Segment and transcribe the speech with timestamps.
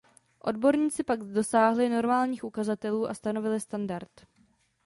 [0.39, 4.11] Odborníci pak dosáhli normálních ukazatelů a stanovili standard.